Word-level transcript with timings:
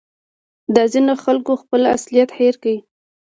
دا 0.75 0.83
ځینو 0.93 1.13
خلکو 1.23 1.53
خپل 1.61 1.81
اصلیت 1.95 2.29
هېر 2.39 2.55
کړی 2.63 2.77